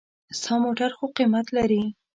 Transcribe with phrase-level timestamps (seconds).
[0.39, 1.83] ستا موټر خو قېمت لري.